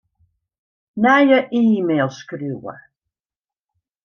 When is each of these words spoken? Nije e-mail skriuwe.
Nije 1.01 1.37
e-mail 1.59 2.09
skriuwe. 2.19 2.75